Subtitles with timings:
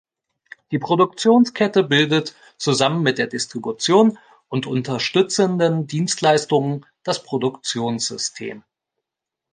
[0.71, 4.17] Die Produktionskette bildet zusammen mit der Distribution
[4.49, 8.63] und unterstützenden Dienstleistungen das Produktionssystem.